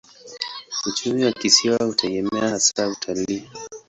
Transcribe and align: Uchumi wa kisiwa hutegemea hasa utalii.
Uchumi 0.85 1.23
wa 1.25 1.31
kisiwa 1.31 1.85
hutegemea 1.85 2.49
hasa 2.49 2.87
utalii. 2.89 3.49